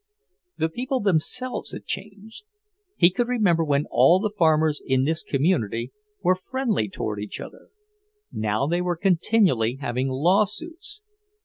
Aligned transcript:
The 0.57 0.67
people 0.67 0.99
themselves 0.99 1.73
had 1.73 1.85
changed. 1.85 2.43
He 2.97 3.11
could 3.11 3.27
remember 3.27 3.63
when 3.63 3.85
all 3.91 4.19
the 4.19 4.31
farmers 4.35 4.81
in 4.83 5.03
this 5.03 5.21
community 5.21 5.91
were 6.23 6.33
friendly 6.49 6.89
toward 6.89 7.19
each 7.19 7.39
other; 7.39 7.69
now 8.31 8.65
they 8.65 8.81
were 8.81 8.97
continually 8.97 9.75
having 9.79 10.09
lawsuits. 10.09 11.01